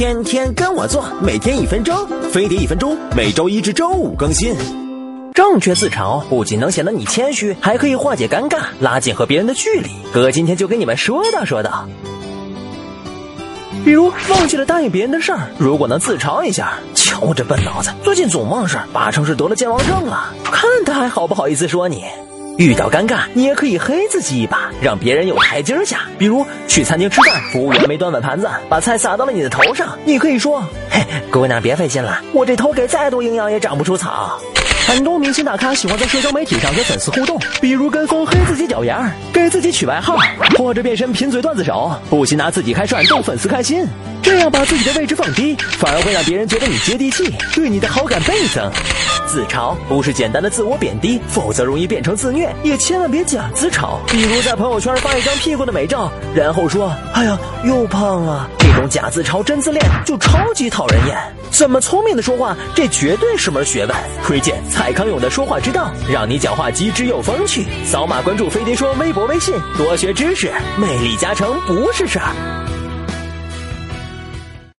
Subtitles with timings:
[0.00, 1.94] 天天跟我做，每天一分钟，
[2.32, 4.56] 飞碟一分钟，每周一至周五更新。
[5.34, 9.90] 正确自嘲不仅能显得你谦虚，还可以化解尴尬，拉近和别人的距离。
[10.10, 11.86] 哥今天就给你们说道说道。
[13.84, 20.32] 比如忘记了答应别人的事儿，如果能自嘲一下，瞧我这笨脑子，最近总忘事儿，八成是得了健忘症了。
[20.44, 22.06] 看他还好不好意思说你。
[22.60, 26.00] 遇到尴尬，你也可以黑自己一把，让别人有台阶下。
[26.18, 34.38] 比如去餐厅吃饭，服务员没端稳盘子，把菜撒到了你的头上，你可以说：“嘿，姑娘别费心了，我这头给再多营养也长不出草。”
[34.90, 40.18] 很多明星大咖喜欢在社交媒体上跟粉丝互动，比如跟风黑自己脚丫，给自己取外号，
[40.58, 43.86] 或者变身贫嘴段子手，不惜拿自己开涮逗粉丝开心。
[44.20, 48.68] 这样把自己的位置放低，反而会让别人觉得你接地气，对你的好感倍增。
[49.28, 52.52] 自嘲不是简单的自我贬低，否则容易变成自虐。
[52.64, 61.18] 也千万别假自嘲，比如在朋友圈发一张屁股的美照，然后说：“哎呀，又胖了。”这种假自嘲真自恋就超级讨人厌。
[61.50, 63.96] 怎么聪明的说话，这绝对是门学问。
[64.24, 67.66] 推荐蔡康永的说话之道，让你讲话机智又风趣。
[67.84, 72.59] 扫码关注飞碟说微博、微信，多学知识，魅力加成不是事儿。